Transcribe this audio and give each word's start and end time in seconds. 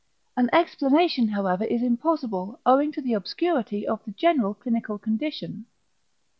An 0.35 0.49
explanation 0.51 1.27
however 1.27 1.63
is 1.63 1.83
impossible 1.83 2.59
owing 2.65 2.91
to 2.93 3.01
the 3.03 3.13
obscurity 3.13 3.87
of 3.87 4.03
the 4.03 4.09
general 4.09 4.55
clinical 4.55 4.97
condition. 4.97 5.67